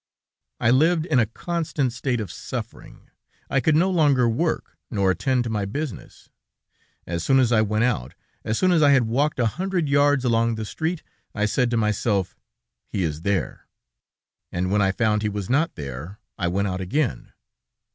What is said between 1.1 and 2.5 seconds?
a constant state of